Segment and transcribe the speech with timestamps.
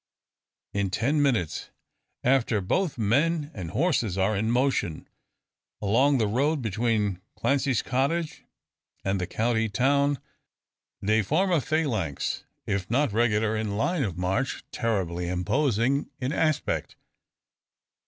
[0.73, 1.69] In ten minutes
[2.23, 5.07] after both men and horses are in motion moving
[5.79, 8.43] along the road between Clancy's cottage
[9.05, 10.17] and the county town.
[11.03, 16.95] They form a phalanx, if not regular in line of march, terribly imposing in aspect.